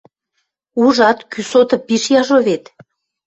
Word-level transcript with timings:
—Ужат, 0.83 1.19
кӱсоты 1.31 1.77
пиш 1.85 2.03
яжо 2.19 2.37
вет. 2.47 2.63